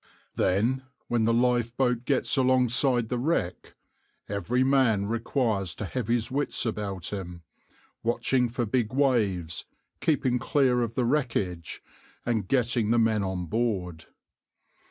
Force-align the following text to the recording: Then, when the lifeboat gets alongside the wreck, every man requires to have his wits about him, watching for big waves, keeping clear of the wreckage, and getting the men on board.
Then, 0.33 0.81
when 1.09 1.25
the 1.25 1.31
lifeboat 1.31 2.05
gets 2.05 2.35
alongside 2.35 3.09
the 3.09 3.19
wreck, 3.19 3.75
every 4.27 4.63
man 4.63 5.05
requires 5.05 5.75
to 5.75 5.85
have 5.85 6.07
his 6.07 6.31
wits 6.31 6.65
about 6.65 7.13
him, 7.13 7.43
watching 8.01 8.49
for 8.49 8.65
big 8.65 8.93
waves, 8.93 9.65
keeping 9.99 10.39
clear 10.39 10.81
of 10.81 10.95
the 10.95 11.05
wreckage, 11.05 11.83
and 12.25 12.47
getting 12.47 12.89
the 12.89 12.97
men 12.97 13.21
on 13.21 13.45
board. 13.45 14.05